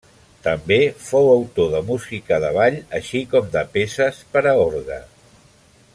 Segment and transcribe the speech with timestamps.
[0.45, 0.77] També
[1.09, 4.99] fou autor de música de ball, així com de peces per a orgue.